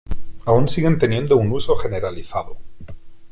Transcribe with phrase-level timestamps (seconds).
[0.45, 2.57] Aún siguen teniendo un uso generalizado.